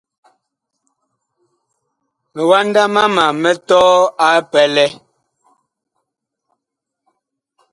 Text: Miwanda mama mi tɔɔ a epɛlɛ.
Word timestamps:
Miwanda 2.35 2.81
mama 2.95 3.25
mi 3.41 3.51
tɔɔ 3.67 3.93
a 4.25 4.27
epɛlɛ. 4.39 4.85